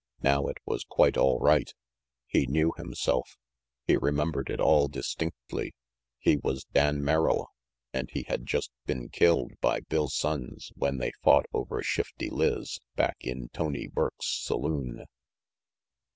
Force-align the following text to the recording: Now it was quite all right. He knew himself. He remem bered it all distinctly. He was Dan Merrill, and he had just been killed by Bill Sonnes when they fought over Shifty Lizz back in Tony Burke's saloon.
Now 0.23 0.47
it 0.47 0.57
was 0.65 0.83
quite 0.83 1.15
all 1.15 1.37
right. 1.37 1.71
He 2.25 2.47
knew 2.47 2.73
himself. 2.75 3.37
He 3.85 3.97
remem 3.97 4.31
bered 4.31 4.49
it 4.49 4.59
all 4.59 4.87
distinctly. 4.87 5.75
He 6.17 6.37
was 6.37 6.63
Dan 6.73 7.03
Merrill, 7.03 7.51
and 7.93 8.09
he 8.09 8.23
had 8.27 8.47
just 8.47 8.71
been 8.87 9.09
killed 9.09 9.51
by 9.61 9.81
Bill 9.81 10.07
Sonnes 10.07 10.71
when 10.75 10.97
they 10.97 11.11
fought 11.21 11.45
over 11.53 11.83
Shifty 11.83 12.31
Lizz 12.31 12.79
back 12.95 13.17
in 13.21 13.49
Tony 13.49 13.85
Burke's 13.87 14.25
saloon. 14.43 15.05